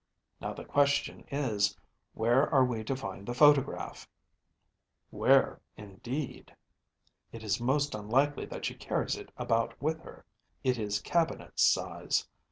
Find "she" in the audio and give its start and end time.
8.65-8.73